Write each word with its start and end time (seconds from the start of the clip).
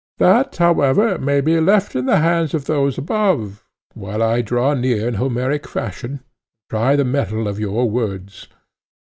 That, 0.17 0.55
however, 0.55 1.19
may 1.19 1.41
be 1.41 1.59
left 1.59 1.95
in 1.95 2.07
the 2.07 2.17
hands 2.17 2.55
of 2.55 2.65
those 2.65 2.97
above, 2.97 3.63
while 3.93 4.23
I 4.23 4.41
draw 4.41 4.73
near 4.73 5.07
in 5.07 5.13
Homeric 5.13 5.67
fashion, 5.67 6.11
and 6.11 6.21
try 6.71 6.95
the 6.95 7.05
mettle 7.05 7.47
of 7.47 7.59
your 7.59 7.87
words. 7.87 8.47